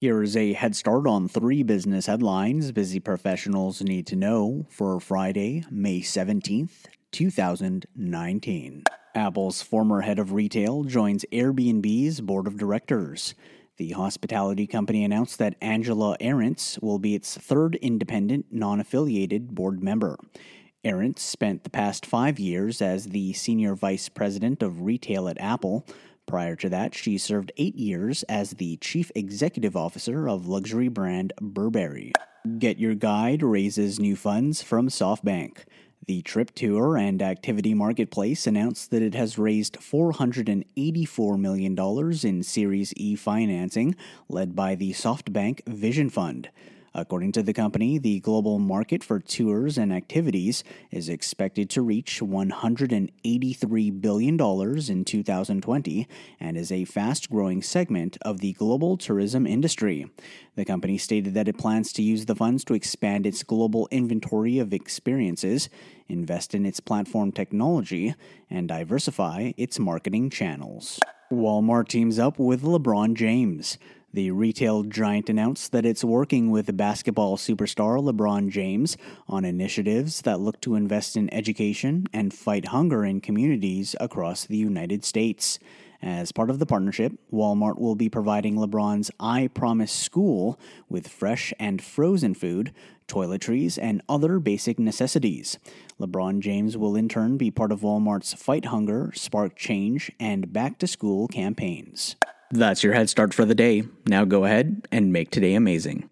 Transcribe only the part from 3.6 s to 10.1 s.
need to know for Friday, May 17th, 2019. Apple's former